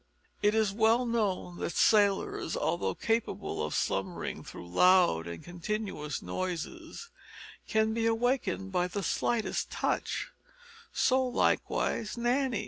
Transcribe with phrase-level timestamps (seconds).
[0.41, 7.09] It is well known that sailors, although capable of slumbering through loud and continuous noises,
[7.67, 10.31] can be awakened by the slightest touch,
[10.91, 12.59] so likewise Nanny.